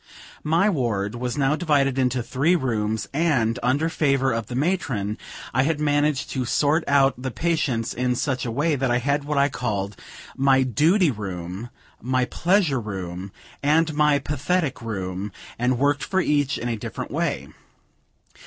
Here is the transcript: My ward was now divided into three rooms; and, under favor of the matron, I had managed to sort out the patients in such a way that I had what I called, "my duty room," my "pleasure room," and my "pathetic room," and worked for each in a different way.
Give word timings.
My 0.43 0.67
ward 0.67 1.13
was 1.13 1.37
now 1.37 1.55
divided 1.55 1.99
into 1.99 2.23
three 2.23 2.55
rooms; 2.55 3.07
and, 3.13 3.59
under 3.61 3.87
favor 3.87 4.31
of 4.33 4.47
the 4.47 4.55
matron, 4.55 5.15
I 5.53 5.61
had 5.61 5.79
managed 5.79 6.31
to 6.31 6.43
sort 6.43 6.83
out 6.87 7.21
the 7.21 7.29
patients 7.29 7.93
in 7.93 8.15
such 8.15 8.43
a 8.43 8.49
way 8.49 8.75
that 8.75 8.89
I 8.89 8.97
had 8.97 9.25
what 9.25 9.37
I 9.37 9.47
called, 9.47 9.95
"my 10.35 10.63
duty 10.63 11.11
room," 11.11 11.69
my 12.01 12.25
"pleasure 12.25 12.79
room," 12.81 13.31
and 13.61 13.93
my 13.93 14.17
"pathetic 14.17 14.81
room," 14.81 15.31
and 15.59 15.77
worked 15.77 16.03
for 16.03 16.19
each 16.19 16.57
in 16.57 16.67
a 16.67 16.77
different 16.77 17.11
way. 17.11 17.49